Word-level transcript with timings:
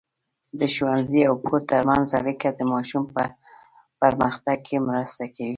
د 0.59 0.61
ښوونځي 0.73 1.21
او 1.29 1.35
کور 1.47 1.61
ترمنځ 1.71 2.07
اړیکه 2.19 2.47
د 2.53 2.61
ماشوم 2.73 3.03
په 3.15 3.23
پرمختګ 4.01 4.57
کې 4.67 4.77
مرسته 4.89 5.23
کوي. 5.35 5.49